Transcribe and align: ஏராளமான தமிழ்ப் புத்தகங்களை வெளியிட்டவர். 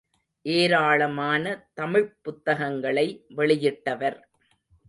ஏராளமான 0.41 1.69
தமிழ்ப் 1.73 2.15
புத்தகங்களை 2.21 3.25
வெளியிட்டவர். 3.37 4.19